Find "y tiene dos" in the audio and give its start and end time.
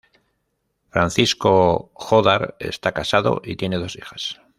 3.45-3.95